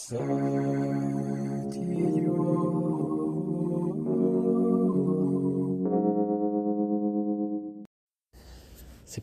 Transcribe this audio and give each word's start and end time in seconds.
C'est 0.00 0.14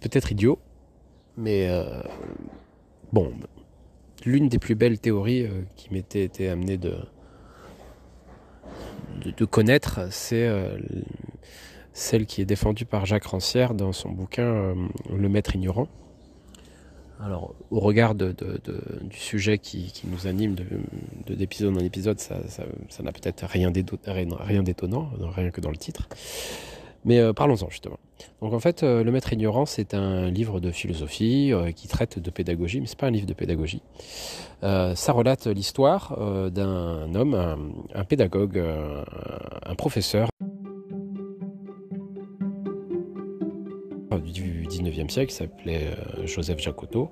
peut-être 0.02 0.34
idiot, 0.34 0.60
mais 1.38 1.70
euh, 1.70 2.02
bon, 3.14 3.32
l'une 4.26 4.50
des 4.50 4.60
plus 4.60 4.76
belles 4.76 5.00
théories 5.00 5.44
euh, 5.44 5.62
qui 5.78 5.94
m'était 5.94 6.26
été 6.26 6.50
amenée 6.50 6.78
de, 6.78 6.98
de, 9.24 9.46
connaître, 9.46 10.12
c'est 10.12 10.46
euh, 10.46 10.78
celle 11.94 12.26
qui 12.26 12.42
est 12.42 12.46
défendue 12.46 12.86
par 12.86 13.06
Jacques 13.06 13.28
Rancière 13.28 13.76
dans 13.76 13.94
son 13.94 14.10
bouquin 14.10 14.76
Le 15.10 15.30
Maître 15.30 15.56
ignorant. 15.56 15.88
Alors, 17.24 17.56
au 17.72 17.80
regard 17.80 18.14
de, 18.14 18.36
du 19.02 19.18
sujet 19.18 19.58
qui, 19.58 19.92
nous 20.06 20.28
anime 20.28 20.56
d'épisode 21.28 21.76
en 21.76 21.80
épisode, 21.80 22.20
ça 22.20 22.36
n'a 23.04 23.12
peut-être 23.12 23.46
rien 23.46 23.72
d'étonnant, 23.72 25.10
rien 25.36 25.52
que 25.52 25.62
dans 25.62 25.72
le 25.72 25.78
titre. 25.78 26.08
Mais 27.06 27.20
euh, 27.20 27.34
parlons-en 27.34 27.70
justement. 27.70 28.00
Donc 28.42 28.54
en 28.54 28.60
fait, 28.60 28.82
euh, 28.84 29.04
Le 29.04 29.12
Maître 29.12 29.32
ignorant, 29.32 29.66
c'est 29.66 29.94
un 29.94 30.30
livre 30.30 30.60
de 30.60 30.72
philosophie 30.72 31.54
euh, 31.54 31.72
qui 31.72 31.88
traite 31.88 32.18
de 32.20 32.30
pédagogie, 32.32 32.82
mais 32.82 32.88
c'est 32.88 32.98
pas 32.98 33.08
un 33.08 33.12
livre 33.12 33.28
de 33.28 33.34
pédagogie. 33.34 33.82
ça 34.62 35.12
relate 35.12 35.46
l'histoire 35.46 36.18
d'un 36.52 37.14
homme, 37.14 37.36
un 37.94 38.04
pédagogue, 38.04 38.58
un 38.58 39.76
professeur 39.76 40.30
19e 44.82 45.10
siècle, 45.10 45.32
s'appelait 45.32 45.88
euh, 45.88 46.26
Joseph 46.26 46.60
Jacotot, 46.60 47.12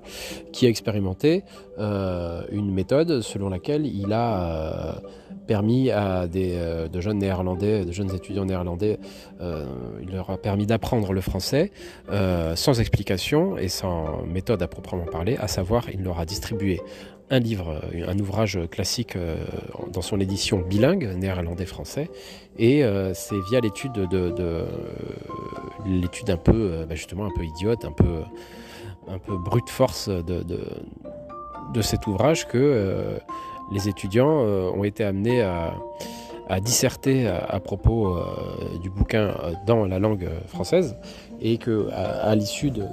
qui 0.52 0.66
a 0.66 0.68
expérimenté 0.68 1.44
euh, 1.78 2.42
une 2.50 2.72
méthode 2.72 3.20
selon 3.20 3.48
laquelle 3.48 3.86
il 3.86 4.12
a 4.12 4.42
euh, 4.42 4.92
permis 5.46 5.90
à 5.90 6.26
de 6.26 7.00
jeunes 7.00 7.18
néerlandais, 7.18 7.84
de 7.84 7.92
jeunes 7.92 8.14
étudiants 8.14 8.46
néerlandais, 8.46 8.98
il 9.42 10.10
leur 10.10 10.30
a 10.30 10.38
permis 10.38 10.64
d'apprendre 10.64 11.12
le 11.12 11.20
français 11.20 11.70
sans 12.54 12.80
explication 12.80 13.58
et 13.58 13.68
sans 13.68 14.22
méthode 14.24 14.62
à 14.62 14.68
proprement 14.68 15.04
parler, 15.04 15.36
à 15.36 15.46
savoir 15.46 15.90
il 15.92 16.02
leur 16.02 16.18
a 16.18 16.24
distribué 16.24 16.80
un 17.34 17.40
livre, 17.40 17.80
un 18.06 18.18
ouvrage 18.18 18.58
classique 18.70 19.16
dans 19.92 20.02
son 20.02 20.20
édition 20.20 20.58
bilingue, 20.58 21.16
néerlandais-français, 21.16 22.08
et 22.58 22.82
c'est 23.14 23.40
via 23.50 23.60
l'étude 23.60 23.92
de 23.92 24.64
l'étude 25.86 26.30
un 26.30 26.36
peu, 26.36 26.52
euh, 26.54 26.86
bah, 26.86 26.94
justement, 26.94 27.26
un 27.26 27.30
peu 27.34 27.44
idiote, 27.44 27.84
un 27.84 27.92
peu, 27.92 28.22
un 29.08 29.18
peu 29.18 29.36
brute 29.36 29.68
force 29.68 30.08
de, 30.08 30.42
de, 30.42 31.82
cet 31.82 32.06
ouvrage 32.06 32.46
que 32.46 32.58
euh, 32.58 33.18
les 33.72 33.88
étudiants 33.88 34.44
euh, 34.44 34.70
ont 34.70 34.84
été 34.84 35.04
amenés 35.04 35.42
à, 35.42 35.74
à 36.48 36.60
disserter 36.60 37.26
à, 37.26 37.58
propos 37.58 38.18
du 38.82 38.90
bouquin 38.90 39.34
dans 39.66 39.86
la 39.86 39.98
langue 39.98 40.28
française 40.46 40.96
et 41.40 41.56
que 41.58 41.88
à, 41.90 42.34
l'issue 42.34 42.70
de, 42.70 42.84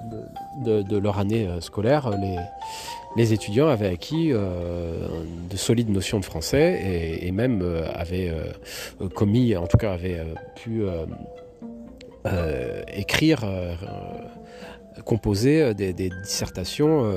de, 0.64 0.98
leur 0.98 1.20
année 1.20 1.48
scolaire, 1.60 2.10
les, 2.12 2.38
les 3.16 3.34
étudiants 3.34 3.68
avaient 3.68 3.90
acquis 3.90 4.30
de 4.30 5.58
solides 5.58 5.90
notions 5.90 6.20
de 6.20 6.26
français 6.26 7.20
et, 7.22 7.32
même 7.32 7.62
avaient 7.94 8.32
commis, 9.14 9.56
en 9.56 9.68
tout 9.68 9.78
cas 9.78 9.94
avaient 9.94 10.22
pu 10.56 10.84
euh, 12.28 12.84
écrire, 12.94 13.40
euh, 13.44 13.74
composer 15.06 15.64
euh, 15.64 15.74
des, 15.74 15.94
dissertations 15.94 17.12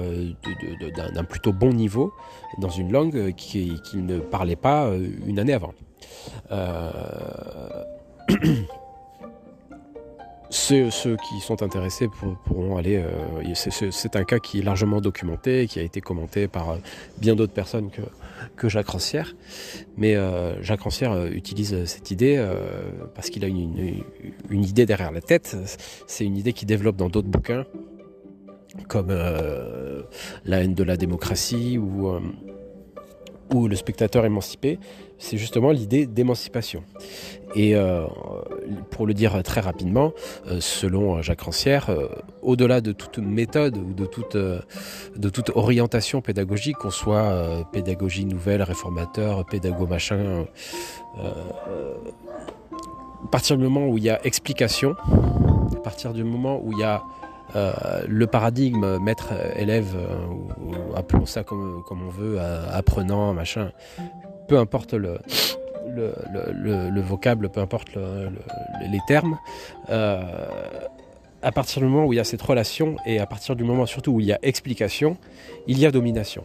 d'un 1.14 1.25
plutôt 1.25 1.53
bon 1.53 1.75
niveau 1.75 2.14
dans 2.58 2.70
une 2.70 2.91
langue 2.91 3.34
qu'ils 3.34 3.83
qui 3.83 3.98
ne 3.98 4.19
parlaient 4.19 4.56
pas 4.56 4.91
une 5.27 5.39
année 5.39 5.53
avant. 5.53 5.75
Ceux, 10.56 11.16
qui 11.16 11.40
sont 11.40 11.62
intéressés 11.64 12.08
pourront 12.45 12.77
aller. 12.77 13.02
c'est 13.55 14.17
un 14.17 14.24
cas 14.24 14.39
qui 14.39 14.61
est 14.61 14.62
largement 14.62 15.01
documenté, 15.01 15.67
qui 15.67 15.80
a 15.80 15.83
été 15.83 16.01
commenté 16.01 16.46
par 16.46 16.79
bien 17.18 17.34
d'autres 17.34 17.52
personnes 17.52 17.90
que, 17.90 18.02
que 18.56 18.68
Jacques 18.68 18.89
Rancière. 18.89 19.34
Mais 19.96 20.17
euh, 20.17 20.62
Jacques 20.62 20.83
Rancière 20.83 21.12
euh, 21.12 21.29
utilise 21.29 21.84
cette 21.84 22.11
idée 22.11 22.36
euh, 22.39 22.90
parce 23.14 23.30
qu'il 23.30 23.45
a 23.45 23.48
une, 23.48 24.02
une, 24.51 24.64
idée 24.64 24.86
derrière 24.86 25.12
la 25.12 25.20
tête. 25.20 25.56
C'est 26.06 26.24
une 26.24 26.36
idée 26.36 26.52
qu'il 26.52 26.68
développe 26.68 26.96
dans 26.96 27.08
d'autres 27.08 27.29
bouquins, 27.29 27.67
comme 28.89 29.08
La 30.45 30.62
haine 30.62 30.74
de 30.74 30.84
la 30.84 30.96
démocratie 30.96 31.79
ou, 31.79 32.08
ou 33.52 33.68
Le 33.68 33.77
spectateur 33.77 34.24
émancipé. 34.24 34.78
C'est 35.18 35.36
justement 35.36 35.70
l'idée 35.70 36.06
d'émancipation. 36.06 36.82
Et 37.55 37.77
euh, 37.77 38.06
pour 38.90 39.06
le 39.06 39.14
dire 39.14 39.42
très 39.42 39.60
rapidement, 39.60 40.12
euh, 40.48 40.58
selon 40.60 41.22
Jacques 41.22 41.42
Rancière, 41.42 41.88
euh, 41.88 42.08
au-delà 42.42 42.80
de 42.80 42.92
toute 42.92 43.18
méthode 43.18 43.78
ou 43.78 43.94
de 43.94 44.06
toute, 44.06 44.36
de 44.36 45.28
toute 45.28 45.50
orientation 45.55 46.20
pédagogique, 46.20 46.77
qu'on 46.78 46.90
soit 46.90 47.64
pédagogie 47.72 48.24
nouvelle, 48.24 48.62
réformateur, 48.62 49.44
pédago 49.46 49.86
machin, 49.86 50.46
à 51.16 51.30
partir 53.30 53.56
du 53.56 53.64
moment 53.64 53.86
où 53.86 53.98
il 53.98 54.05
y 54.05 54.11
a 54.11 54.24
explication, 54.26 54.96
à 55.72 55.80
partir 55.80 56.12
du 56.12 56.24
moment 56.24 56.61
où 56.62 56.72
il 56.72 56.78
y 56.78 56.84
a 56.84 57.02
le 57.55 58.25
paradigme 58.27 58.98
maître-élève, 58.98 59.97
ou, 60.61 60.97
appelons 60.97 61.27
ça 61.27 61.45
comme, 61.45 61.85
on 61.91 62.09
veut, 62.09 62.39
apprenant, 62.73 63.33
machin, 63.33 63.70
peu 64.48 64.59
importe 64.59 64.95
le, 64.95 65.19
le, 65.95 67.01
vocable, 67.01 67.48
peu 67.48 67.61
importe 67.61 67.97
les 67.97 69.01
termes, 69.07 69.39
euh, 69.91 70.23
à 71.42 71.53
partir 71.53 71.83
du 71.83 71.89
moment 71.89 72.07
où 72.07 72.13
il 72.13 72.17
y 72.17 72.20
a 72.20 72.25
cette 72.25 72.42
relation 72.42 72.97
et 73.07 73.19
à 73.19 73.27
partir 73.27 73.57
du 73.57 73.65
moment 73.65 73.86
surtout 73.86 74.13
où 74.13 74.21
il 74.21 74.27
y 74.27 74.33
a 74.33 74.39
explication, 74.42 75.17
il 75.67 75.79
y 75.79 75.86
a 75.86 75.91
domination. 75.91 76.45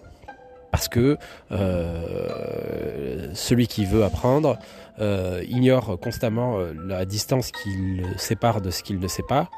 Parce 0.71 0.87
que 0.87 1.17
euh, 1.51 3.29
celui 3.33 3.67
qui 3.67 3.85
veut 3.85 4.03
apprendre 4.03 4.59
euh, 4.99 5.43
ignore 5.47 5.99
constamment 5.99 6.59
la 6.85 7.05
distance 7.05 7.51
qui 7.51 7.69
le 7.75 8.17
sépare 8.17 8.61
de 8.61 8.69
ce 8.71 8.83
qu'il 8.83 8.99
ne 8.99 9.07
sait 9.07 9.23
pas. 9.27 9.49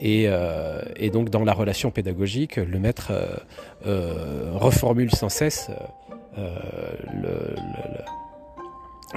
Et, 0.00 0.28
donc 1.12 1.30
dans 1.30 1.44
la 1.44 1.52
relation 1.52 1.90
pédagogique, 1.90 2.56
le 2.56 2.78
maître 2.78 3.12
reformule 3.84 5.10
sans 5.10 5.28
cesse 5.28 5.70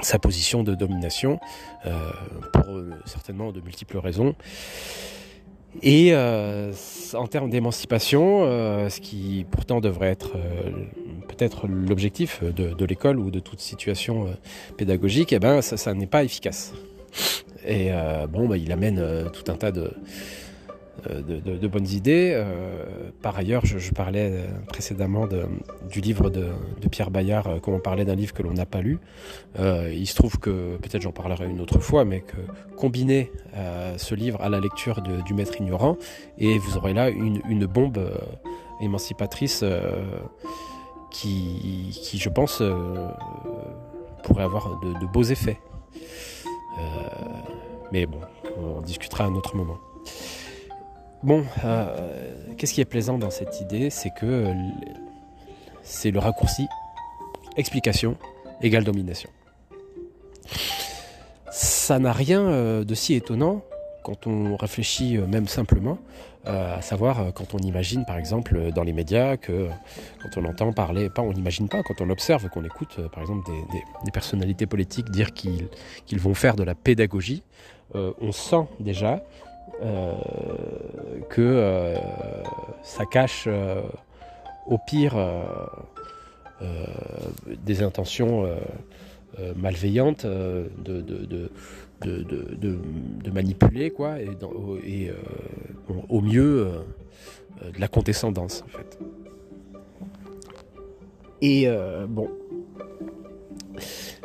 sa 0.00 0.18
position 0.18 0.62
de 0.62 0.74
domination, 0.74 1.38
euh, 1.86 2.10
pour 2.52 2.76
euh, 2.76 2.90
certainement 3.04 3.52
de 3.52 3.60
multiples 3.60 3.98
raisons. 3.98 4.34
Et 5.82 6.10
euh, 6.12 6.72
en 7.14 7.26
termes 7.26 7.48
d'émancipation, 7.48 8.44
ce 8.90 9.00
qui 9.00 9.46
pourtant 9.50 9.80
devrait 9.80 10.10
être 10.10 10.32
peut-être 11.28 11.66
l'objectif 11.66 12.42
de, 12.44 12.84
l'école 12.84 13.18
ou 13.18 13.30
de 13.30 13.40
toute 13.40 13.60
situation 13.60 14.26
pédagogique, 14.76 15.32
eh 15.32 15.38
ben, 15.38 15.62
ça, 15.62 15.94
n'est 15.94 16.06
pas 16.06 16.24
efficace. 16.24 16.74
Et 17.66 17.90
bon, 18.28 18.48
bah, 18.48 18.58
il 18.58 18.70
amène 18.70 19.02
tout 19.32 19.50
un 19.50 19.56
tas 19.56 19.72
de, 19.72 19.90
euh, 21.10 21.22
de, 21.22 21.68
bonnes 21.68 21.88
idées. 21.88 22.32
Euh, 22.34 23.10
par 23.22 23.36
ailleurs, 23.36 23.64
je, 23.64 23.92
parlais 23.92 24.30
euh, 24.30 24.46
précédemment 24.68 25.26
du 25.90 26.00
livre 26.00 26.30
de, 26.30 26.50
Pierre 26.90 27.10
Bayard, 27.10 27.60
comme 27.60 27.74
on 27.74 27.80
parlait 27.80 28.04
d'un 28.04 28.14
livre 28.14 28.32
que 28.34 28.42
l'on 28.42 28.52
n'a 28.52 28.66
pas 28.66 28.82
lu. 28.82 28.98
il 29.58 30.06
se 30.06 30.14
trouve 30.14 30.38
que, 30.38 30.76
peut-être 30.76 31.02
j'en 31.02 31.12
parlerai 31.12 31.48
une 31.48 31.60
autre 31.60 31.78
fois, 31.78 32.04
mais 32.04 32.20
que 32.20 32.36
combiner 32.76 33.32
ce 33.96 34.14
livre 34.14 34.40
à 34.42 34.48
la 34.48 34.60
lecture 34.60 35.00
du 35.00 35.34
Maître 35.34 35.60
ignorant, 35.60 35.96
et 36.38 36.58
vous 36.58 36.76
aurez 36.76 36.92
là 36.92 37.08
une, 37.08 37.66
bombe 37.66 37.98
émancipatrice 38.80 39.64
qui, 41.10 41.98
qui, 42.02 42.18
je 42.18 42.28
pense, 42.28 42.62
pourrait 44.24 44.44
avoir 44.44 44.78
de, 44.80 45.06
beaux 45.06 45.22
effets. 45.22 45.58
mais 47.90 48.04
bon, 48.06 48.20
on 48.58 48.82
discutera 48.82 49.24
à 49.24 49.28
un 49.28 49.34
autre 49.34 49.56
moment. 49.56 49.78
Bon, 51.22 51.44
euh, 51.64 51.86
qu'est-ce 52.58 52.74
qui 52.74 52.80
est 52.80 52.84
plaisant 52.84 53.16
dans 53.16 53.30
cette 53.30 53.60
idée 53.60 53.90
C'est 53.90 54.10
que 54.10 54.52
c'est 55.84 56.10
le 56.10 56.18
raccourci 56.18 56.66
explication 57.56 58.16
égale 58.60 58.82
domination. 58.82 59.30
Ça 61.52 62.00
n'a 62.00 62.12
rien 62.12 62.40
euh, 62.40 62.84
de 62.84 62.94
si 62.96 63.14
étonnant 63.14 63.62
quand 64.02 64.26
on 64.26 64.56
réfléchit 64.56 65.16
euh, 65.16 65.26
même 65.26 65.46
simplement, 65.46 65.98
à 66.44 66.82
savoir 66.82 67.32
quand 67.34 67.54
on 67.54 67.58
imagine 67.58 68.04
par 68.04 68.18
exemple 68.18 68.72
dans 68.72 68.82
les 68.82 68.92
médias 68.92 69.36
que 69.36 69.68
quand 70.20 70.40
on 70.40 70.44
entend 70.44 70.72
parler, 70.72 71.08
pas 71.08 71.22
on 71.22 71.32
n'imagine 71.32 71.68
pas, 71.68 71.84
quand 71.84 72.00
on 72.00 72.10
observe, 72.10 72.48
qu'on 72.48 72.64
écoute 72.64 72.98
par 73.12 73.20
exemple 73.20 73.48
des, 74.04 74.10
personnalités 74.10 74.66
politiques 74.66 75.08
dire 75.12 75.34
qu'ils 75.34 76.18
vont 76.18 76.34
faire 76.34 76.56
de 76.56 76.64
la 76.64 76.74
pédagogie, 76.74 77.44
on 77.94 78.32
sent 78.32 78.66
déjà 78.80 79.22
que 81.28 81.40
euh, 81.40 81.96
ça 82.82 83.04
cache 83.06 83.44
euh, 83.46 83.80
au 84.66 84.78
pire 84.78 85.16
des 87.64 87.82
intentions 87.82 88.46
malveillantes 89.56 90.24
de, 90.24 91.50
manipuler, 93.32 93.90
quoi, 93.90 94.20
et, 94.20 94.30
et 94.84 95.10
au 96.08 96.20
mieux 96.20 96.70
de 97.62 97.80
la 97.80 97.88
condescendance, 97.88 98.62
en 98.64 98.68
fait. 98.68 98.98
Et 101.40 101.66
bon, 102.08 102.30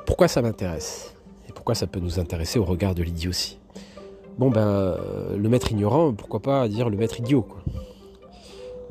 pourquoi 0.05 0.27
ça 0.27 0.43
m'intéresse? 0.43 1.15
Et 1.49 1.53
pourquoi 1.53 1.73
ça 1.73 1.87
peut 1.87 1.99
nous 1.99 2.19
intéresser 2.19 2.59
au 2.59 2.65
regard 2.65 2.93
de 2.93 3.01
l'idiotie? 3.01 3.57
Bon 4.37 4.51
ben, 4.51 4.95
le 5.35 5.49
maître 5.49 5.71
ignorant, 5.71 6.13
pourquoi 6.13 6.39
pas 6.39 6.67
dire 6.67 6.89
le 6.89 6.97
maître 6.97 7.19
idiot. 7.19 7.47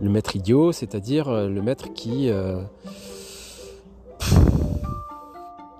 Le 0.00 0.10
maître 0.10 0.34
idiot, 0.34 0.72
c'est-à-dire 0.72 1.28
euh, 1.28 1.48
le 1.48 1.62
maître 1.62 1.92
qui... 1.94 2.28
Euh, 2.30 2.60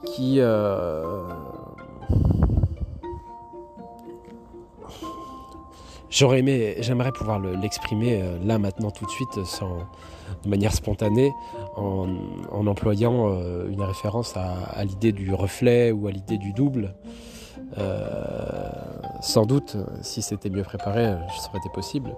qui... 0.04 0.36
Euh, 0.38 1.24
j'aurais 6.08 6.38
aimé, 6.38 6.76
j'aimerais 6.78 7.10
pouvoir 7.10 7.40
l'exprimer 7.40 8.22
là 8.44 8.58
maintenant 8.58 8.92
tout 8.92 9.04
de 9.04 9.10
suite 9.10 9.36
de 10.44 10.48
manière 10.48 10.72
spontanée 10.72 11.32
en, 11.74 12.08
employant 12.66 13.38
une 13.68 13.82
référence 13.82 14.34
à, 14.36 14.82
l'idée 14.84 15.12
du 15.12 15.34
reflet 15.34 15.90
ou 15.90 16.06
à 16.06 16.12
l'idée 16.12 16.38
du 16.38 16.52
double. 16.54 16.94
Sans 19.26 19.44
doute, 19.44 19.76
si 20.02 20.22
c'était 20.22 20.50
mieux 20.50 20.62
préparé, 20.62 21.16
ça 21.38 21.48
aurait 21.48 21.58
été 21.58 21.68
possible. 21.68 22.14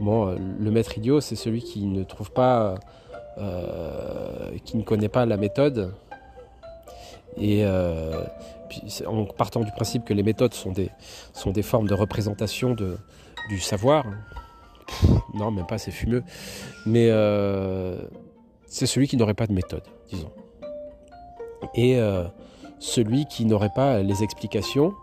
Bon, 0.00 0.28
euh, 0.28 0.36
le 0.58 0.70
maître 0.70 0.98
idiot, 0.98 1.20
c'est 1.20 1.36
celui 1.36 1.62
qui 1.62 1.86
ne 1.86 2.02
trouve 2.02 2.32
pas, 2.32 2.74
euh, 3.38 4.50
qui 4.64 4.76
ne 4.76 4.82
connaît 4.82 5.08
pas 5.08 5.26
la 5.26 5.36
méthode. 5.36 5.94
Et 7.36 7.64
euh, 7.64 8.24
en 9.06 9.24
partant 9.24 9.60
du 9.60 9.70
principe 9.70 10.04
que 10.04 10.12
les 10.12 10.24
méthodes 10.24 10.54
sont 10.54 10.72
des, 10.72 11.62
formes 11.62 11.86
de 11.86 11.94
représentation 11.94 12.74
du 13.48 13.60
savoir, 13.60 14.04
non, 15.34 15.52
même 15.52 15.66
pas, 15.66 15.78
c'est 15.78 15.92
fumeux. 15.92 16.24
Mais 16.84 17.08
c'est 18.66 18.86
celui 18.86 19.06
qui 19.06 19.16
n'aurait 19.16 19.34
pas 19.34 19.46
de 19.46 19.52
méthode, 19.52 19.84
disons. 20.10 20.32
Et 21.76 21.98
celui 22.80 23.26
qui 23.26 23.44
n'aurait 23.44 23.72
pas 23.74 24.02
les 24.02 24.22
explications, 24.22 24.94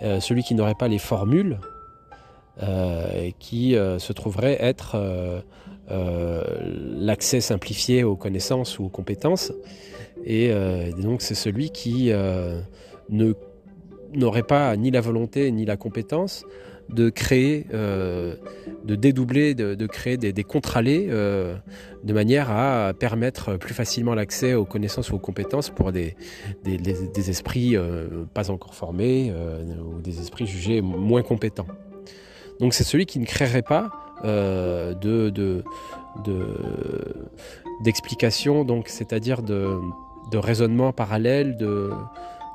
celui 0.00 0.42
qui 0.42 0.54
n'aurait 0.54 0.74
pas 0.74 0.88
les 0.88 0.98
formules, 0.98 1.58
euh, 2.62 3.30
qui 3.40 3.74
euh, 3.74 3.98
se 3.98 4.12
trouverait 4.12 4.56
être 4.60 4.94
euh, 5.90 6.42
l'accès 6.96 7.40
simplifié 7.40 8.04
aux 8.04 8.14
connaissances 8.14 8.78
ou 8.78 8.84
aux 8.84 8.88
compétences. 8.88 9.52
Et 10.24 10.52
donc 11.02 11.20
c'est 11.20 11.34
celui 11.34 11.70
qui 11.70 12.10
n'aurait 13.10 14.42
pas 14.42 14.76
ni 14.76 14.90
la 14.90 15.00
volonté 15.02 15.50
ni 15.50 15.66
la 15.66 15.76
compétence 15.76 16.46
de 16.88 17.10
créer, 17.10 17.66
de 17.72 18.94
dédoubler, 18.94 19.54
de, 19.54 19.86
créer 19.86 20.16
des, 20.16 20.32
des 20.32 20.44
contre-allées 20.44 21.06
de 21.06 22.12
manière 22.12 22.50
à 22.50 22.92
permettre 22.92 23.56
plus 23.56 23.74
facilement 23.74 24.14
l'accès 24.14 24.54
aux 24.54 24.64
connaissances 24.64 25.10
ou 25.10 25.16
aux 25.16 25.18
compétences 25.18 25.70
pour 25.70 25.92
des, 25.92 26.16
des, 26.64 27.30
esprits 27.30 27.76
pas 28.34 28.50
encore 28.50 28.74
formés 28.74 29.32
ou 29.84 30.00
des 30.00 30.20
esprits 30.20 30.46
jugés 30.46 30.80
moins 30.80 31.22
compétents. 31.22 31.66
Donc 32.60 32.74
c'est 32.74 32.84
celui 32.84 33.06
qui 33.06 33.18
ne 33.18 33.26
créerait 33.26 33.62
pas 33.62 33.90
euh, 34.24 34.94
de, 34.94 35.64
d'explication, 37.82 38.64
donc 38.64 38.88
c'est-à-dire 38.88 39.42
de, 39.42 39.78
de 40.30 40.38
raisonnement 40.38 40.92
parallèle, 40.92 41.56
de, 41.56 41.90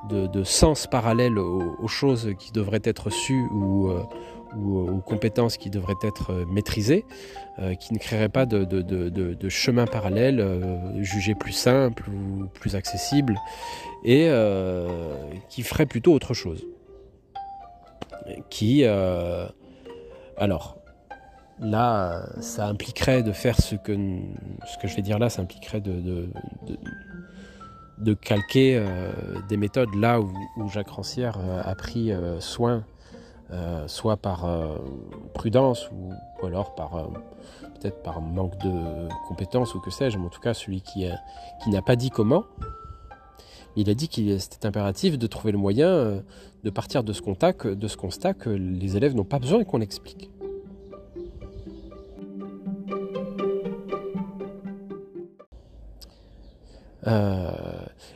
de, 0.08 0.44
sens 0.44 0.88
parallèle 0.88 1.38
aux, 1.38 1.88
choses 1.88 2.34
qui 2.40 2.52
devraient 2.52 2.82
être 2.84 3.10
sues 3.10 3.48
ou, 3.52 3.90
euh, 3.90 4.04
ou, 4.56 4.80
aux 4.80 5.02
compétences 5.02 5.58
qui 5.58 5.70
devraient 5.70 6.00
être 6.04 6.46
maîtrisées, 6.52 7.06
euh, 7.60 7.76
qui 7.76 7.94
ne 7.94 8.00
créerait 8.00 8.30
pas 8.30 8.46
de, 8.46 8.64
de, 8.64 9.50
chemin 9.50 9.86
parallèle 9.86 10.44
jugé 11.00 11.36
plus 11.36 11.52
simple 11.52 12.10
ou 12.10 12.48
plus 12.48 12.76
accessible, 12.76 13.38
et 14.04 14.30
qui 15.50 15.64
ferait 15.64 15.86
plutôt 15.86 16.14
autre 16.14 16.34
chose. 16.34 16.66
Qui, 18.50 18.86
alors, 20.38 20.80
là, 21.60 22.30
ça 22.40 22.68
impliquerait 22.68 23.24
de 23.24 23.32
faire 23.32 23.60
ce 23.60 23.76
que, 23.76 23.96
ce 24.66 24.78
que 24.78 24.88
je 24.88 24.96
vais 24.96 25.02
dire 25.02 25.20
là, 25.20 25.30
ça 25.30 25.42
impliquerait 25.42 25.82
de, 25.82 26.30
de, 28.00 28.14
calquer 28.14 28.78
euh, 28.78 29.12
des 29.48 29.58
méthodes 29.58 29.94
là 29.96 30.20
où, 30.22 30.32
Jacques 30.70 30.90
Rancière 30.90 31.38
euh, 31.40 31.62
a 31.64 31.76
pris 31.76 32.12
euh, 32.12 32.40
soin, 32.40 32.84
soit 33.88 34.18
par 34.18 34.48
prudence 35.34 35.90
ou, 35.92 36.46
alors 36.46 36.76
par 36.76 37.10
peut-être 37.74 38.04
par 38.04 38.22
manque 38.22 38.56
de 38.60 39.08
compétences 39.28 39.74
ou 39.74 39.80
que 39.80 39.90
sais-je, 39.90 40.20
mais 40.20 40.26
en 40.28 40.30
tout 40.30 40.40
cas 40.40 40.54
celui 40.54 40.82
qui, 40.82 41.08
n'a 41.66 41.82
pas 41.82 41.96
dit 41.96 42.12
comment. 42.12 42.44
Il 43.76 43.90
a 43.90 43.96
dit 43.96 44.08
qu'il 44.08 44.40
c'était 44.40 44.68
impératif 44.68 45.18
de 45.18 45.26
trouver 45.26 45.52
le 45.52 45.58
moyen 45.58 46.22
de 46.64 46.70
partir 46.70 47.04
de 47.04 47.12
ce, 47.12 47.24
contact, 47.24 47.66
de 47.66 47.88
ce 47.88 47.98
constat 47.98 48.36
que 48.36 48.52
les 48.52 48.98
élèves 48.98 49.16
n'ont 49.16 49.24
pas 49.24 49.40
besoin 49.40 49.64
qu'on 49.64 49.82
explique. 49.82 50.30
Euh, 57.08 57.52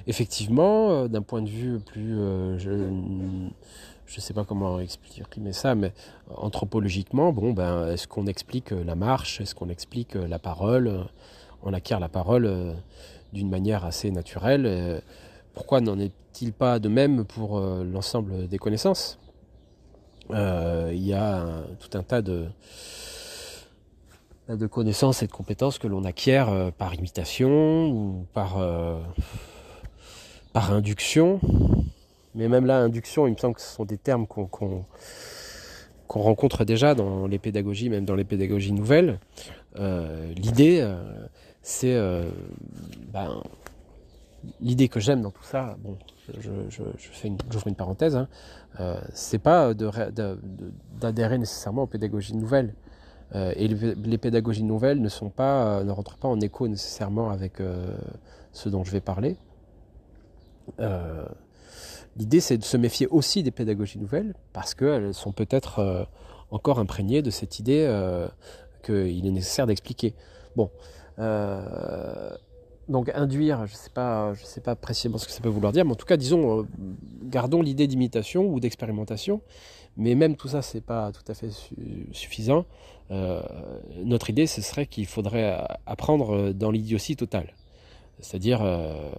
effectivement, 0.08 0.92
euh, 0.92 1.08
d'un 1.08 1.22
point 1.22 1.42
de 1.42 1.50
vue 1.50 1.80
plus, 1.80 2.20
euh, 2.20 2.58
je 2.58 2.70
ne 2.70 4.22
sais 4.22 4.34
pas 4.34 4.44
comment 4.44 4.80
exprimer 4.80 5.54
ça, 5.54 5.76
mais 5.76 5.94
anthropologiquement, 6.36 7.32
bon, 7.34 7.54
ben, 7.54 7.88
est-ce 7.88 8.08
qu'on 8.08 8.28
explique 8.28 8.72
la 8.72 8.96
marche, 8.96 9.42
est-ce 9.42 9.56
qu'on 9.56 9.70
explique 9.70 10.16
la 10.16 10.40
parole? 10.40 11.06
On 11.64 11.74
acquiert 11.74 12.00
la 12.00 12.10
parole 12.10 12.76
d'une 13.32 13.50
manière 13.50 13.86
assez 13.86 14.12
naturelle. 14.12 15.02
Pourquoi 15.54 15.82
n'en 15.82 15.98
est-il 15.98 16.52
pas 16.52 16.80
de 16.80 16.90
même 16.90 17.24
pour 17.24 17.60
l'ensemble 17.60 18.48
des 18.48 18.58
connaissances? 18.58 19.18
Il 20.30 21.06
y 21.06 21.14
a 21.14 21.46
tout 21.80 21.98
un 21.98 22.04
tas 22.04 22.22
de 22.22 22.48
de 24.50 24.68
connaissances 24.68 25.24
et 25.24 25.28
de 25.28 25.32
compétences 25.32 25.78
que 25.78 25.88
l'on 25.88 26.04
acquiert 26.04 26.50
euh, 26.50 26.72
par 26.72 26.94
imitation 26.94 27.88
ou 27.88 28.26
par, 28.34 28.58
euh, 28.58 29.00
par 30.54 30.72
induction. 30.72 31.40
Mais 32.36 32.48
même 32.48 32.66
là, 32.66 32.80
induction, 32.80 33.28
il 33.28 33.34
me 33.34 33.38
semble 33.38 33.56
que 33.56 33.62
ce 33.62 33.76
sont 33.76 33.86
des 33.86 33.98
termes 33.98 34.26
qu'on 34.28 34.86
rencontre 36.08 36.66
déjà 36.66 36.96
dans 36.96 37.28
les 37.28 37.40
pédagogies, 37.40 37.90
même 37.90 38.06
dans 38.06 38.16
les 38.16 38.24
pédagogies 38.24 38.72
nouvelles. 38.72 39.20
Euh, 39.80 40.32
l'idée, 40.36 40.88
c'est 41.62 42.00
ben, 43.12 43.42
l'idée 44.62 44.88
que 44.88 45.00
j'aime 45.00 45.22
dans 45.22 45.32
tout 45.32 45.44
ça. 45.44 45.76
Bon, 45.84 45.98
je, 46.40 46.50
fais 47.12 47.28
une, 47.28 47.38
j'ouvre 47.52 47.68
une 47.68 47.76
parenthèse. 47.76 48.16
Hein, 48.16 48.28
c'est 49.14 49.40
pas 49.40 49.74
d'adhérer 51.00 51.38
nécessairement 51.38 51.84
aux 51.84 51.88
pédagogies 51.88 52.36
nouvelles. 52.36 52.74
Euh, 53.36 53.52
et 53.56 53.68
les 53.68 54.18
pédagogies 54.18 54.64
nouvelles 54.64 55.02
ne, 55.02 55.10
sont 55.10 55.30
pas, 55.30 55.80
euh, 55.80 55.84
ne 55.84 55.92
rentrent 55.92 56.18
pas 56.18 56.28
en 56.28 56.40
écho 56.40 56.68
nécessairement 56.68 57.32
avec 57.32 57.60
euh, 57.60 57.96
ce 58.52 58.70
dont 58.70 58.84
je 58.84 58.92
vais 58.92 59.02
parler. 59.02 59.38
L'idée, 62.16 62.40
c'est 62.42 62.58
de 62.58 62.64
se 62.64 62.78
méfier 62.78 63.08
aussi 63.08 63.42
des 63.44 63.52
pédagogies 63.52 64.00
nouvelles, 64.00 64.36
parce 64.54 64.76
qu'elles 64.76 65.14
sont 65.14 65.32
peut-être 65.32 66.08
encore 66.52 66.80
imprégnées 66.80 67.22
de 67.22 67.32
cette 67.32 67.60
idée 67.60 67.88
qu'il 68.84 69.26
est 69.26 69.32
nécessaire 69.32 69.66
d'expliquer. 69.66 70.14
Bon, 70.56 70.70
donc 72.90 73.10
induire, 73.16 73.66
je 73.66 73.74
ne 73.74 73.78
sais, 73.78 73.90
pas, 73.90 74.34
sais 74.44 74.62
pas 74.62 74.76
précisément 74.76 75.18
ce 75.18 75.26
que 75.26 75.32
ça 75.32 75.42
peut 75.42 75.50
vouloir 75.50 75.72
dire, 75.72 75.86
mais 75.86 75.94
en 75.94 75.96
tout 75.96 76.06
cas, 76.06 76.18
disons, 76.18 76.68
gardons 77.24 77.62
l'idée 77.62 77.88
d'imitation 77.88 78.46
ou 78.46 78.60
d'expérimentation, 78.60 79.42
mais 79.96 80.16
même 80.16 80.36
tout 80.36 80.48
ça, 80.48 80.62
c'est 80.62 80.82
pas 80.82 81.12
tout 81.12 81.24
à 81.32 81.34
fait 81.34 81.50
suffisant. 82.12 82.66
Euh, 83.12 83.42
notre 84.04 84.30
idée, 84.30 84.48
ce 84.48 84.62
serait 84.62 84.86
qu'il 84.86 85.06
faudrait 85.06 85.58
apprendre 85.86 86.52
dans 86.52 86.72
l'idiotie 86.72 87.16
totale. 87.16 87.54
C'est-à-dire 88.20 88.62
euh, 88.62 89.12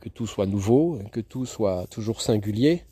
que 0.00 0.08
tout 0.08 0.26
soit 0.26 0.46
nouveau, 0.46 0.98
que 1.12 1.20
tout 1.20 1.46
soit 1.46 1.86
toujours 1.88 2.20
singulier. 2.20 2.84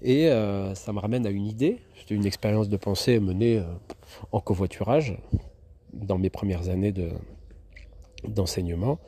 Et 0.00 0.28
euh, 0.28 0.74
ça 0.74 0.92
me 0.92 0.98
ramène 0.98 1.26
à 1.26 1.30
une 1.30 1.46
idée. 1.46 1.80
C'était 1.98 2.14
une 2.14 2.26
expérience 2.26 2.68
de 2.68 2.76
pensée 2.76 3.20
menée 3.20 3.62
en 4.32 4.40
covoiturage 4.40 5.16
dans 5.92 6.18
mes 6.18 6.30
premières 6.30 6.68
années 6.68 6.92
d'enseignement. 8.26 8.98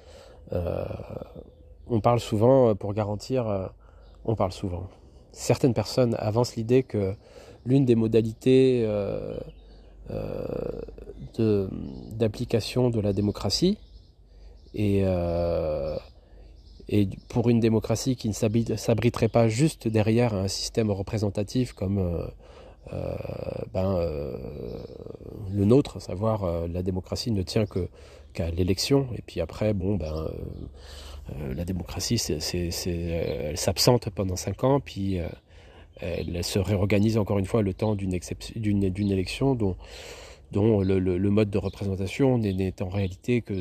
on 0.52 2.00
parle 2.00 2.20
souvent, 2.20 2.74
pour 2.76 2.94
garantir, 2.94 3.70
on 4.24 4.36
parle 4.36 4.52
souvent, 4.52 4.88
certaines 5.32 5.74
personnes 5.74 6.14
avancent 6.18 6.56
l'idée 6.56 6.82
que 6.82 7.14
l'une 7.66 7.84
des 7.84 7.94
modalités 7.94 8.84
euh, 8.86 9.36
euh, 10.10 11.68
d'application 12.12 12.90
de, 12.90 13.00
la 13.00 13.12
démocratie 13.12 13.78
Et, 14.74 15.02
et 16.88 17.08
pour 17.28 17.48
une 17.48 17.60
démocratie 17.60 18.16
qui 18.16 18.28
ne 18.28 18.34
s'abriterait 18.34 19.28
pas 19.28 19.48
juste 19.48 19.88
derrière 19.88 20.34
un 20.34 20.48
système 20.48 20.90
représentatif 20.90 21.72
comme 21.72 22.28
ben, 23.72 23.98
le 25.52 25.64
nôtre, 25.64 25.96
à 25.96 26.00
savoir 26.00 26.68
la 26.68 26.82
démocratie 26.82 27.30
ne 27.30 27.42
tient 27.42 27.66
que 27.66 27.88
qu'à 28.34 28.50
l'élection, 28.50 29.06
et 29.16 29.22
puis 29.22 29.40
après, 29.40 29.72
bon, 29.72 29.94
ben, 29.94 30.28
la 31.56 31.64
démocratie, 31.64 32.20
elle 32.28 33.56
s'absente 33.56 34.10
pendant 34.10 34.36
cinq 34.36 34.64
ans, 34.64 34.80
puis 34.80 35.18
elle 36.00 36.44
se 36.44 36.58
réorganise 36.58 37.16
encore 37.16 37.38
une 37.38 37.46
fois 37.46 37.62
le 37.62 37.72
temps 37.72 37.94
d'une, 37.94 38.18
d'une, 38.56 39.10
élection 39.10 39.54
dont, 39.54 39.76
dont 40.52 40.80
le, 40.80 41.30
mode 41.30 41.50
de 41.50 41.58
représentation 41.58 42.38
n'est, 42.38 42.82
en 42.82 42.88
réalité 42.88 43.42
que, 43.42 43.54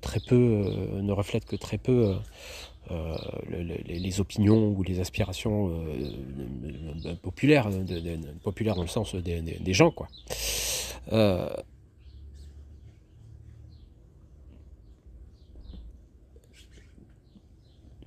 très 0.00 0.20
peu, 0.20 0.34
euh, 0.34 1.02
ne 1.02 1.12
reflète 1.12 1.44
que 1.44 1.56
très 1.56 1.78
peu 1.78 2.10
euh, 2.10 2.14
euh, 2.90 3.16
les, 3.86 4.20
opinions 4.20 4.68
ou 4.68 4.82
les 4.82 5.00
aspirations 5.00 5.84
populaires, 7.22 7.70
populaires 8.42 8.74
dans 8.74 8.82
le 8.82 8.88
sens 8.88 9.14
des, 9.14 9.72
gens. 9.72 9.90
Quoi. 9.90 10.08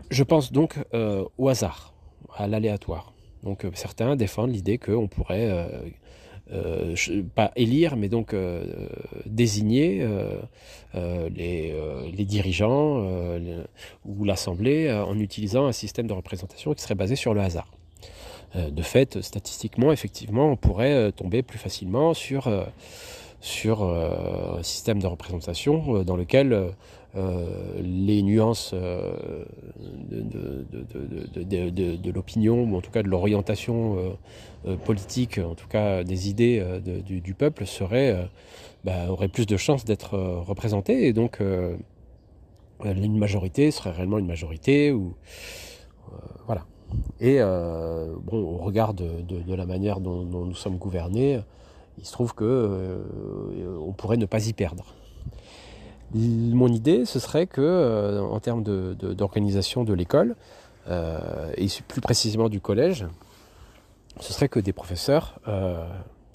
je 0.09 0.23
pense 0.23 0.51
donc 0.51 0.75
au 1.37 1.49
hasard, 1.49 1.93
à 2.35 2.47
l'aléatoire. 2.47 3.13
Donc 3.43 3.65
euh, 3.65 3.71
certains 3.73 4.15
défendent 4.15 4.51
l'idée 4.51 4.77
qu'on 4.77 5.07
pourrait 5.07 5.49
euh, 6.51 6.95
euh, 7.09 7.23
pas 7.35 7.51
élire, 7.55 7.97
mais 7.97 8.09
donc 8.09 8.35
désigner 9.25 10.05
les, 10.93 11.73
les, 12.11 12.25
dirigeants 12.25 13.37
ou 14.05 14.23
l'Assemblée 14.23 14.91
en 14.91 15.19
utilisant 15.19 15.67
un 15.67 15.71
système 15.71 16.07
de 16.07 16.13
représentation 16.13 16.73
qui 16.73 16.81
serait 16.81 16.95
basé 16.95 17.15
sur 17.15 17.33
le 17.33 17.41
hasard. 17.41 17.71
de 18.55 18.81
fait, 18.81 19.21
statistiquement, 19.21 19.91
effectivement, 19.91 20.51
on 20.51 20.55
pourrait 20.55 21.11
tomber 21.11 21.43
plus 21.43 21.59
facilement 21.59 22.13
sur, 22.13 22.49
sur 23.41 23.83
un 23.83 24.63
système 24.63 25.01
de 25.01 25.07
représentation 25.07 26.03
dans 26.03 26.15
lequel 26.15 26.71
euh, 27.06 27.06
les 27.81 28.21
nuances 28.21 28.71
euh, 28.73 29.45
de, 30.11 32.11
l'opinion, 32.11 32.63
ou 32.63 32.75
en 32.75 32.81
tout 32.81 32.91
cas 32.91 33.03
de 33.03 33.07
l'orientation 33.07 34.17
euh, 34.65 34.75
politique, 34.75 35.39
en 35.39 35.55
tout 35.55 35.67
cas 35.67 36.03
des 36.03 36.29
idées 36.29 36.63
du, 37.05 37.33
peuple, 37.33 37.65
seraient, 37.65 38.29
bah, 38.83 39.09
auraient 39.09 39.27
plus 39.27 39.45
de 39.45 39.57
chances 39.57 39.85
d'être 39.85 40.17
représentées. 40.17 41.07
Et 41.07 41.13
donc, 41.13 41.41
une 42.83 43.17
majorité 43.17 43.71
serait 43.71 43.91
réellement 43.91 44.19
une 44.19 44.27
majorité. 44.27 44.91
Ou, 44.91 45.13
voilà. 46.45 46.65
Et 47.19 47.41
au 47.41 48.57
regard 48.57 48.93
de, 48.93 49.55
la 49.55 49.65
manière 49.65 49.99
dont, 49.99 50.23
nous 50.23 50.55
sommes 50.55 50.77
gouvernés, 50.77 51.39
il 51.97 52.05
se 52.05 52.11
trouve 52.11 52.33
que 52.33 53.03
on 53.81 53.93
pourrait 53.93 54.17
ne 54.17 54.25
pas 54.25 54.47
y 54.47 54.53
perdre. 54.53 54.93
Mon 56.13 56.69
idée, 56.69 57.05
ce 57.05 57.19
serait 57.19 57.47
que, 57.47 57.61
euh, 57.61 58.21
en 58.21 58.39
termes 58.39 58.63
d'organisation 58.63 59.83
de, 59.83 59.93
l'école, 59.93 60.35
euh, 60.89 61.51
et 61.57 61.67
plus 61.87 62.01
précisément 62.01 62.47
du 62.49 62.61
collège, 62.61 63.05
ce 64.19 64.31
serait 64.31 64.47
que 64.47 64.59
des 64.59 64.73
professeurs 64.73 65.39
euh, 65.47 65.85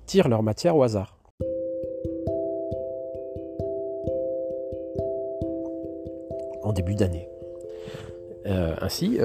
tirent 0.07 0.29
leur 0.29 0.43
matière 0.43 0.77
au 0.77 0.83
hasard. 0.83 1.17
En 6.63 6.73
début 6.73 6.95
d'année. 6.95 7.29
ainsi, 8.47 9.19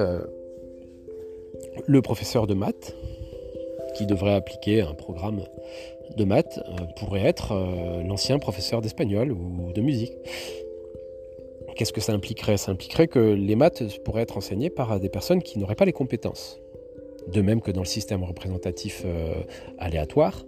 le 1.86 2.02
professeur 2.02 2.46
de 2.46 2.54
maths, 2.54 2.94
qui 3.94 4.06
devrait 4.06 4.34
appliquer 4.34 4.82
un 4.82 4.94
programme 4.94 5.42
de 6.16 6.24
maths 6.24 6.58
euh, 6.58 6.84
pourrait 6.96 7.24
être 7.24 7.52
euh, 7.52 8.02
l'ancien 8.02 8.38
professeur 8.38 8.80
d'espagnol 8.80 9.32
ou 9.32 9.72
de 9.72 9.80
musique. 9.80 10.12
Qu'est-ce 11.76 11.92
que 11.92 12.00
ça 12.00 12.12
impliquerait? 12.12 12.56
Ça 12.56 12.72
impliquerait 12.72 13.06
que 13.06 13.18
les 13.18 13.54
maths 13.54 13.82
pourraient 14.04 14.22
être 14.22 14.36
enseignées 14.36 14.70
par 14.70 14.98
des 14.98 15.08
personnes 15.08 15.42
qui 15.42 15.58
n'auraient 15.58 15.76
pas 15.76 15.84
les 15.84 15.92
compétences. 15.92 16.60
De 17.32 17.40
même 17.40 17.60
que 17.60 17.70
dans 17.70 17.82
le 17.82 17.86
système 17.86 18.24
représentatif 18.24 19.02
euh, 19.04 19.34
aléatoire, 19.78 20.44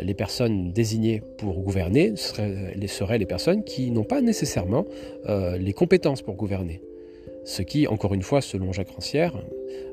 les 0.00 0.14
personnes 0.14 0.70
désignées 0.70 1.20
pour 1.36 1.58
gouverner 1.58 2.14
seraient 2.14 2.76
seraient 2.86 3.18
les 3.18 3.26
personnes 3.26 3.64
qui 3.64 3.90
n'ont 3.90 4.04
pas 4.04 4.20
nécessairement 4.20 4.84
les 5.26 5.72
compétences 5.72 6.22
pour 6.22 6.36
gouverner. 6.36 6.80
Ce 7.44 7.60
qui, 7.62 7.86
encore 7.86 8.14
une 8.14 8.22
fois, 8.22 8.40
selon 8.40 8.72
Jacques 8.72 8.90
Rancière, 8.90 9.34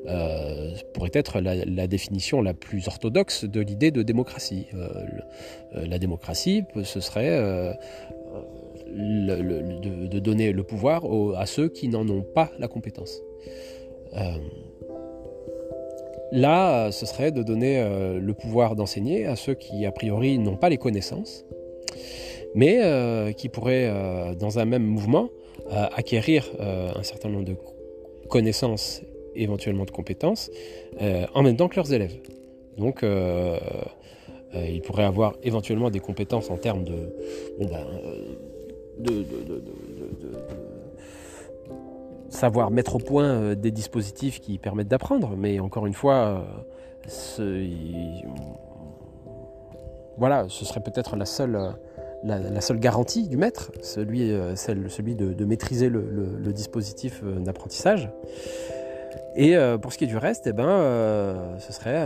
euh, 0.06 0.70
pourrait 0.94 1.10
être 1.12 1.40
la, 1.40 1.86
définition 1.86 2.40
la 2.40 2.54
plus 2.54 2.88
orthodoxe 2.88 3.44
de 3.44 3.60
l'idée 3.60 3.90
de 3.90 4.02
démocratie. 4.02 4.66
Euh, 4.74 4.88
euh, 5.76 5.86
la 5.86 5.98
démocratie, 5.98 6.64
ce 6.82 7.00
serait 7.00 7.76
de, 8.88 10.18
donner 10.18 10.52
le 10.52 10.62
pouvoir 10.62 11.04
à 11.36 11.46
ceux 11.46 11.68
qui 11.68 11.88
n'en 11.88 12.08
ont 12.08 12.22
pas 12.22 12.50
la 12.58 12.68
compétence. 12.68 13.20
là, 16.32 16.90
ce 16.90 17.04
serait 17.04 17.32
de 17.32 17.42
donner 17.42 17.84
le 18.18 18.34
pouvoir 18.34 18.76
d'enseigner 18.76 19.26
à 19.26 19.36
ceux 19.36 19.54
qui, 19.54 19.84
a 19.84 19.92
priori, 19.92 20.38
n'ont 20.38 20.56
pas 20.56 20.70
les 20.70 20.78
connaissances, 20.78 21.44
mais 22.54 23.34
qui 23.36 23.50
pourraient, 23.50 24.34
dans 24.38 24.58
un 24.58 24.64
même 24.64 24.84
mouvement, 24.84 25.28
acquérir 25.70 26.50
euh, 26.60 26.90
un 26.94 27.02
certain 27.02 27.28
nombre 27.28 27.44
de 27.44 27.56
connaissances, 28.28 29.02
éventuellement 29.34 29.84
de 29.84 29.90
compétences, 29.90 30.50
euh, 31.00 31.26
en 31.34 31.42
même 31.42 31.56
temps 31.56 31.68
que 31.68 31.76
leurs 31.76 31.92
élèves. 31.92 32.16
Donc, 32.76 33.02
euh, 33.02 33.58
ils 34.54 34.82
pourraient 34.82 35.04
avoir 35.04 35.34
éventuellement 35.42 35.90
des 35.90 36.00
compétences 36.00 36.50
en 36.50 36.56
termes 36.56 36.84
de, 36.84 37.14
savoir 42.28 42.70
mettre 42.70 42.96
au 42.96 42.98
point 42.98 43.54
des 43.54 43.70
dispositifs 43.70 44.40
qui 44.40 44.58
permettent 44.58 44.88
d'apprendre, 44.88 45.34
mais 45.36 45.60
encore 45.60 45.86
une 45.86 45.94
fois, 45.94 46.44
voilà, 50.18 50.46
ce 50.48 50.64
serait 50.64 50.80
peut-être 50.80 51.16
la 51.16 51.24
seule 51.26 51.74
la, 52.24 52.60
seule 52.60 52.78
garantie 52.78 53.28
du 53.28 53.36
maître, 53.36 53.72
celui, 53.80 54.32
euh, 54.32 54.54
celui 54.56 55.14
de, 55.14 55.44
maîtriser 55.44 55.88
le, 55.88 56.52
dispositif 56.52 57.20
euh, 57.24 57.38
d'apprentissage. 57.38 58.10
Et 59.34 59.56
euh, 59.56 59.78
pour 59.78 59.92
ce 59.92 59.98
qui 59.98 60.04
est 60.04 60.08
du 60.08 60.16
reste, 60.16 60.46
eh 60.46 60.52
ben, 60.52 61.56
ce 61.58 61.72
serait 61.72 62.04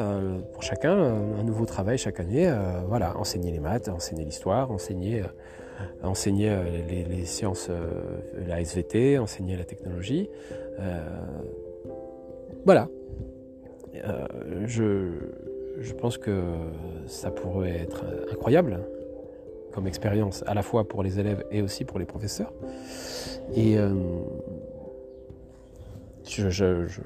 pour 0.52 0.62
chacun 0.62 0.96
un 0.96 1.42
nouveau 1.42 1.66
travail 1.66 1.98
chaque 1.98 2.20
année. 2.20 2.52
voilà, 2.86 3.16
enseigner 3.18 3.50
les 3.50 3.58
maths, 3.58 3.88
enseigner 3.88 4.24
l'histoire, 4.24 4.70
enseigner, 4.70 5.22
enseigner 6.02 6.56
les, 6.88 7.24
sciences, 7.24 7.68
la 8.46 8.60
SVT, 8.60 9.18
enseigner 9.18 9.56
la 9.56 9.64
technologie. 9.64 10.30
voilà. 12.64 12.88
je, 14.64 15.10
je 15.80 15.94
pense 15.94 16.18
que 16.18 16.42
ça 17.06 17.32
pourrait 17.32 17.76
être 17.76 18.04
incroyable 18.30 18.78
comme 19.76 19.86
expérience, 19.86 20.42
à 20.46 20.54
la 20.54 20.62
fois 20.62 20.88
pour 20.88 21.02
les 21.02 21.20
élèves 21.20 21.44
et 21.50 21.60
aussi 21.60 21.84
pour 21.84 21.98
les 21.98 22.06
professeurs. 22.06 22.50
Et 23.54 23.76
euh, 23.76 23.92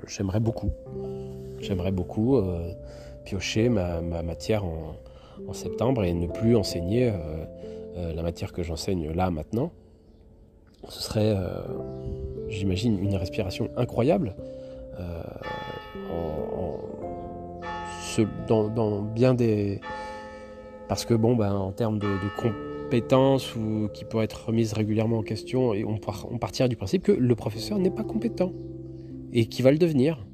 j'aimerais 0.07 0.39
beaucoup, 0.39 0.71
j'aimerais 1.59 1.91
beaucoup 1.91 2.37
euh, 2.37 2.73
piocher 3.25 3.69
ma, 3.69 4.01
matière 4.23 4.65
en, 4.65 5.53
septembre 5.53 6.05
et 6.05 6.15
ne 6.15 6.29
plus 6.29 6.55
enseigner 6.55 7.13
euh, 7.13 8.13
la 8.15 8.23
matière 8.23 8.53
que 8.53 8.63
j'enseigne 8.63 9.11
là 9.11 9.33
maintenant. 9.33 9.73
Ce 10.89 11.03
serait, 11.03 11.37
j'imagine, 12.49 13.03
une 13.03 13.17
respiration 13.17 13.69
incroyable. 13.77 14.37
dans, 18.49 19.03
bien 19.03 19.35
des, 19.35 19.81
parce 20.91 21.05
que 21.05 21.15
bon, 21.15 21.37
ben, 21.37 21.53
en 21.53 21.71
termes 21.71 22.01
de, 22.01 22.09
compétences 22.37 23.55
ou 23.55 23.89
qui 23.95 24.05
pourraient 24.05 24.25
être 24.25 24.47
remises 24.47 24.73
régulièrement 24.73 25.19
en 25.19 25.23
question, 25.23 25.73
et 25.73 25.85
on, 25.85 26.01
on 26.29 26.39
partira 26.39 26.67
du 26.67 26.75
principe 26.75 27.05
que 27.05 27.13
le 27.13 27.37
professeur 27.37 27.79
n'est 27.79 27.93
pas 27.93 28.03
compétent 28.03 28.53
et 29.33 29.47
qui 29.47 29.63
va 29.63 29.71
le 29.71 29.79
devenir. 29.79 30.27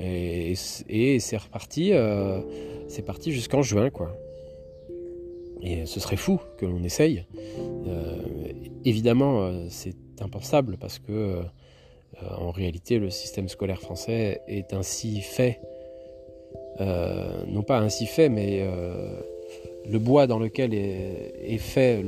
Et, 0.00 0.56
c'est 0.56 1.36
reparti, 1.36 1.92
euh, 1.92 2.40
c'est 2.88 3.04
parti 3.04 3.30
jusqu'en 3.30 3.62
juin, 3.62 3.90
quoi. 3.90 4.18
Et 5.62 5.86
ce 5.86 6.00
serait 6.00 6.16
fou 6.16 6.40
que 6.58 6.66
l'on 6.66 6.82
essaye. 6.82 7.24
Euh, 7.86 8.16
évidemment, 8.84 9.42
euh, 9.42 9.66
c'est 9.68 9.94
impensable 10.20 10.76
parce 10.76 10.98
que 10.98 11.38
en 12.36 12.50
réalité, 12.50 12.98
le 12.98 13.10
système 13.10 13.48
scolaire 13.48 13.80
français 13.80 14.40
est 14.48 14.72
ainsi 14.74 15.20
fait, 15.20 15.60
non 16.80 17.62
pas 17.62 17.78
ainsi 17.78 18.06
fait, 18.06 18.28
mais 18.28 18.66
le 19.90 19.98
bois 19.98 20.26
dans 20.26 20.38
lequel 20.38 20.74
est, 20.74 21.58
fait 21.58 22.02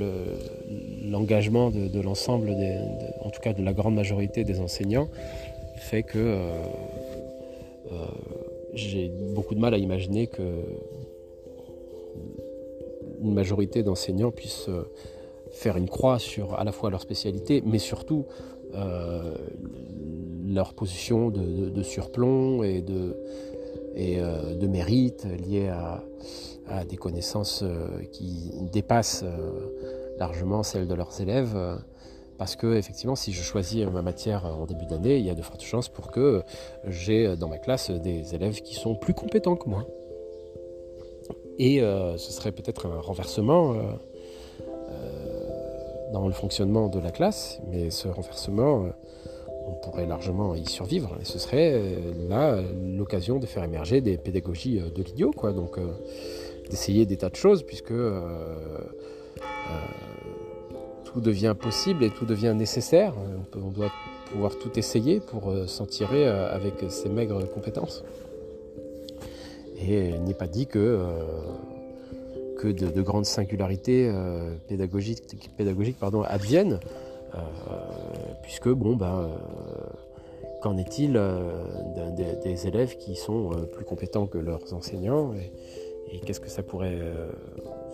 l'engagement 1.03 1.71
de, 1.71 2.01
l'ensemble, 2.01 2.51
en 3.21 3.31
tout 3.31 3.41
cas 3.41 3.53
de 3.53 3.63
la 3.63 3.73
grande 3.73 3.95
majorité 3.95 4.45
des 4.45 4.61
enseignants, 4.61 5.09
fait 5.77 6.03
que 6.03 6.19
euh, 6.19 6.53
euh, 7.93 8.07
j'ai 8.75 9.11
beaucoup 9.35 9.55
de 9.55 9.61
mal 9.61 9.75
à 9.75 9.79
imaginer 9.79 10.27
que 10.27 10.43
une 13.23 13.33
majorité 13.33 13.83
d'enseignants 13.83 14.31
puissent 14.31 14.69
euh, 14.69 14.83
faire 15.51 15.77
une 15.77 15.89
croix 15.89 16.19
sur 16.19 16.59
à 16.59 16.65
la 16.65 16.73
fois 16.73 16.91
leur 16.91 17.01
spécialité, 17.01 17.63
mais 17.65 17.79
surtout 17.79 18.25
leur 20.49 20.75
position 20.75 21.31
de, 21.31 21.83
surplomb 21.83 22.63
et 22.63 22.83
de, 22.83 23.17
mérite 24.67 25.27
lié 25.47 25.69
à, 25.69 26.05
à 26.69 26.85
des 26.85 26.97
connaissances 26.97 27.63
euh, 27.63 28.03
qui 28.13 28.53
dépassent 28.73 29.25
euh, 29.25 30.17
largement 30.19 30.63
celles 30.63 30.87
de 30.87 30.95
leurs 30.95 31.21
élèves. 31.21 31.55
Euh, 31.57 31.77
parce 32.39 32.55
que 32.55 32.75
effectivement, 32.75 33.17
si 33.17 33.33
je 33.33 33.43
choisis 33.43 33.87
ma 33.87 34.03
matière 34.03 34.45
en 34.45 34.67
début 34.67 34.85
d'année, 34.85 35.17
il 35.17 35.25
y 35.25 35.31
a 35.31 35.35
de 35.35 35.41
fortes 35.41 35.63
chances 35.63 35.89
pour 35.89 36.11
que 36.11 36.43
j'ai 36.85 37.35
dans 37.35 37.49
ma 37.49 37.57
classe 37.57 37.91
des 37.91 38.35
élèves 38.35 38.61
qui 38.61 38.75
sont 38.75 38.95
plus 38.95 39.15
compétents 39.15 39.57
que 39.57 39.71
moi. 39.71 39.87
Et 41.59 41.79
ce 41.81 42.33
serait 42.33 42.53
peut-être 42.53 42.85
un 42.85 43.01
renversement 43.01 43.75
dans 46.13 46.27
le 46.27 46.35
fonctionnement 46.35 46.89
de 46.89 46.99
la 46.99 47.11
classe, 47.11 47.59
mais 47.71 47.89
ce 47.89 48.07
renversement, 48.07 48.85
on 49.67 49.73
pourrait 49.73 50.05
largement 50.05 50.55
y 50.55 50.67
survivre. 50.67 51.17
Et 51.23 51.25
ce 51.25 51.39
serait 51.39 51.81
là 52.29 52.61
l'occasion 52.85 53.39
de 53.39 53.47
faire 53.47 53.65
émerger 53.65 54.03
des 54.03 54.19
pédagogies 54.19 54.79
de 54.95 55.03
l'idiot, 55.03 55.31
quoi. 55.31 55.55
Donc 55.55 55.79
d'essayer 56.69 57.07
des 57.07 57.17
tas 57.17 57.29
de 57.29 57.37
choses, 57.37 57.63
puisque 57.63 57.93
euh, 57.93 58.21
euh, 59.41 59.73
tout 61.05 61.21
devient 61.21 61.55
possible 61.59 62.05
et 62.05 62.11
tout 62.11 62.27
devient 62.27 62.55
nécessaire. 62.57 63.15
On, 63.55 63.71
doit 63.71 63.91
pouvoir 64.31 64.57
tout 64.59 64.79
essayer 64.79 65.21
pour 65.21 65.51
euh, 65.51 65.67
s'en 65.67 65.87
tirer 65.87 66.27
avec 66.27 66.75
ses 66.89 67.09
maigres 67.09 67.49
compétences. 67.51 68.05
Et 69.79 70.09
il 70.09 70.25
n'est 70.25 70.35
pas 70.35 70.47
dit 70.47 70.67
que, 70.67 71.01
que 72.59 72.69
de, 72.69 73.03
grandes 73.03 73.27
singularités 73.27 74.11
pédagogiques, 74.69 75.23
pédagogiques 75.55 75.99
pardon, 75.99 76.23
adviennent, 76.23 76.81
puisque, 78.43 78.71
bon, 78.71 78.97
ben, 78.97 79.29
qu'en 80.63 80.79
est-il 80.79 81.21
des, 82.43 82.67
élèves 82.67 82.97
qui 82.97 83.17
sont 83.17 83.51
plus 83.71 83.85
compétents 83.85 84.27
que 84.27 84.39
leurs 84.39 84.73
enseignants 84.73 85.35
qu'est-ce 86.25 86.41
que 86.41 86.49
ça 86.49 86.63
pourrait 86.63 86.99
euh, 87.01 87.31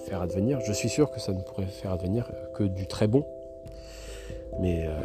faire 0.07 0.23
advenir? 0.23 0.61
Je 0.61 0.73
suis 0.73 0.89
sûr 0.89 1.11
que 1.11 1.21
ça 1.21 1.33
ne 1.33 1.41
pourrait 1.41 1.67
faire 1.67 1.93
advenir 1.93 2.31
que 2.55 2.65
du 2.65 2.87
très 2.87 3.07
bon. 3.07 3.25
Mais 4.61 4.87
euh, 4.87 5.01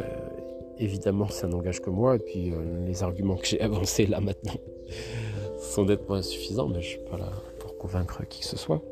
évidemment, 0.78 1.28
ça 1.28 1.46
n'engage 1.46 1.80
que 1.80 1.90
moi. 1.90 2.16
Et 2.16 2.18
puis 2.18 2.52
euh, 2.52 2.86
les 2.86 3.02
arguments 3.02 3.36
que 3.36 3.46
j'ai 3.46 3.60
avancés 3.60 4.06
là 4.06 4.20
maintenant 4.20 4.54
sont 5.58 5.84
nettement 5.84 6.16
insuffisants, 6.16 6.68
mais 6.68 6.82
je 6.82 6.96
ne 6.96 7.00
suis 7.00 7.10
pas 7.10 7.16
là 7.16 7.30
pour 7.58 7.76
convaincre 7.78 8.26
qui 8.28 8.40
que 8.40 8.46
ce 8.46 8.56
soit. 8.56 8.82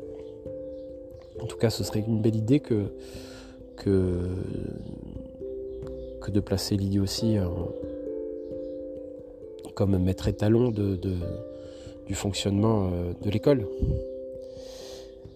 En 1.41 1.45
tout 1.45 1.57
cas, 1.57 1.69
ce 1.69 1.83
serait 1.83 1.99
une 1.99 2.21
belle 2.21 2.35
idée 2.35 2.59
que, 2.59 2.85
que, 3.75 4.19
de 6.27 6.39
placer 6.41 6.75
l'idiotie 6.75 7.37
comme 9.75 9.97
maître 9.97 10.27
étalon 10.27 10.71
de 10.71 10.97
du 12.07 12.15
fonctionnement 12.15 12.89
euh, 12.91 13.13
de 13.21 13.29
l'école 13.29 13.67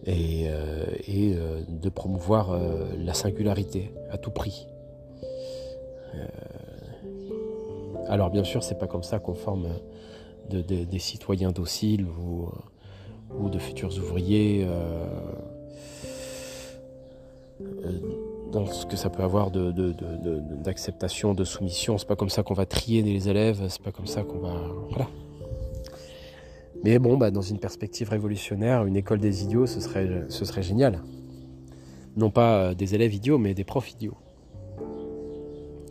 et, 0.05 0.47
euh, 0.47 0.85
euh, 1.09 1.61
de 1.67 1.89
promouvoir 1.89 2.59
la 2.97 3.13
singularité 3.13 3.91
à 4.11 4.17
tout 4.17 4.31
prix. 4.31 4.67
alors 8.07 8.29
bien 8.29 8.43
sûr, 8.43 8.63
c'est 8.63 8.77
pas 8.77 8.87
comme 8.87 9.03
ça 9.03 9.19
qu'on 9.19 9.35
forme 9.35 9.67
des 10.49 10.99
citoyens 10.99 11.51
dociles 11.51 12.05
ou, 12.07 13.50
de 13.50 13.59
futurs 13.59 13.98
ouvriers 13.98 14.67
dans 18.51 18.65
ce 18.65 18.85
que 18.85 18.98
ça 18.98 19.09
peut 19.09 19.24
avoir 19.24 19.51
d'acceptation, 19.51 21.33
de, 21.33 21.39
de, 21.39 21.43
soumission. 21.46 21.98
C'est 21.98 22.07
pas 22.07 22.17
comme 22.17 22.29
ça 22.29 22.43
qu'on 22.43 22.53
va 22.53 22.65
trier 22.65 23.01
les 23.01 23.29
élèves, 23.29 23.65
c'est 23.69 23.81
pas 23.81 23.91
comme 23.91 24.07
ça 24.07 24.24
qu'on 24.24 24.39
va. 24.39 24.55
Voilà. 24.89 25.07
Mais 26.83 26.98
bon, 27.00 27.17
bah, 27.17 27.31
dans 27.31 27.41
une 27.41 27.59
perspective 27.59 28.09
révolutionnaire, 28.09 28.85
une 28.85 28.96
école 28.96 29.20
des 29.20 29.44
idiots, 29.44 29.67
ce 29.67 29.79
serait, 29.79 30.63
génial. 30.63 31.03
Non 32.17 32.29
pas 32.29 32.57
euh, 32.57 32.74
des 32.74 32.96
élèves 32.96 33.13
idiots, 33.13 33.37
mais 33.37 33.53
des 33.53 33.63
profs 33.63 33.91
idiots. 33.91 34.17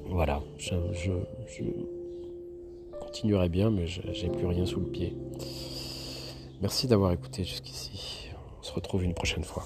Voilà, 0.09 0.43
je, 0.59 0.75
je 0.93 1.63
continuerai 3.01 3.49
bien, 3.49 3.71
mais 3.71 3.87
j'ai 3.87 4.29
plus 4.29 4.47
rien 4.47 4.67
sous 4.67 4.81
le 4.81 4.87
pied. 4.87 5.17
Merci 6.61 6.89
d'avoir 6.89 7.13
écouté 7.13 7.45
jusqu'ici. 7.45 8.29
On 8.59 8.63
se 8.63 8.73
retrouve 8.73 9.05
une 9.05 9.15
prochaine 9.15 9.45
fois. 9.45 9.65